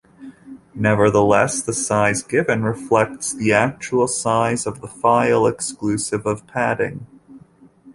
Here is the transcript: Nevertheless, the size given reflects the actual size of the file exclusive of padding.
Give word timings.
Nevertheless, 0.73 1.61
the 1.61 1.73
size 1.73 2.23
given 2.23 2.63
reflects 2.63 3.33
the 3.35 3.53
actual 3.53 4.07
size 4.07 4.65
of 4.65 4.81
the 4.81 4.87
file 4.87 5.45
exclusive 5.45 6.25
of 6.25 6.47
padding. 6.47 7.05